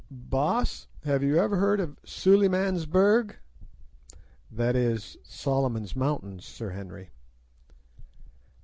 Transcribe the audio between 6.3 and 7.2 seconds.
Sir Henry.